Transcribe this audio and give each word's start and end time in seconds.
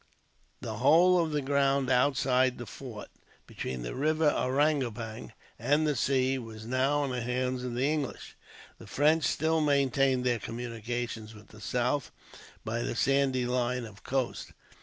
The 0.61 0.77
whole 0.77 1.23
of 1.23 1.31
the 1.31 1.43
ground 1.43 1.91
outside 1.91 2.57
the 2.57 2.65
fort, 2.65 3.09
between 3.45 3.83
the 3.83 3.93
river 3.93 4.31
Ariangopang 4.31 5.31
and 5.59 5.85
the 5.85 5.95
sea, 5.95 6.39
was 6.39 6.65
now 6.65 7.03
in 7.03 7.11
the 7.11 7.21
hands 7.21 7.63
of 7.63 7.75
the 7.75 7.83
English. 7.85 8.35
The 8.79 8.87
French 8.87 9.23
still 9.25 9.61
maintained 9.61 10.23
their 10.23 10.39
communications 10.39 11.35
with 11.35 11.49
the 11.49 11.61
south 11.61 12.09
by 12.65 12.81
the 12.81 12.95
sandy 12.95 13.45
line 13.45 13.85
of 13.85 14.03
coast. 14.03 14.53